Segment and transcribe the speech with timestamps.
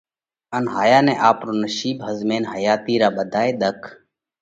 [0.55, 3.81] ان ھايا نئہ آپرو نشِيٻ ۿزمينَ حياتِي را ٻڌائي ۮک